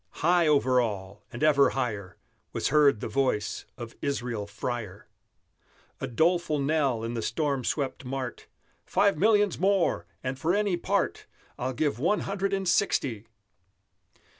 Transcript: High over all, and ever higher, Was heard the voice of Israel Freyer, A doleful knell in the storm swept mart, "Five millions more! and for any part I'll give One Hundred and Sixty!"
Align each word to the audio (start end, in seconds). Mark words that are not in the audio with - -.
High 0.25 0.47
over 0.47 0.79
all, 0.81 1.21
and 1.31 1.43
ever 1.43 1.69
higher, 1.77 2.17
Was 2.53 2.69
heard 2.69 3.01
the 3.01 3.07
voice 3.07 3.65
of 3.77 3.95
Israel 4.01 4.47
Freyer, 4.47 5.05
A 5.99 6.07
doleful 6.07 6.57
knell 6.57 7.03
in 7.03 7.13
the 7.13 7.21
storm 7.21 7.63
swept 7.63 8.03
mart, 8.03 8.47
"Five 8.83 9.15
millions 9.15 9.59
more! 9.59 10.07
and 10.23 10.39
for 10.39 10.55
any 10.55 10.75
part 10.75 11.27
I'll 11.59 11.73
give 11.73 11.99
One 11.99 12.21
Hundred 12.21 12.51
and 12.51 12.67
Sixty!" 12.67 13.27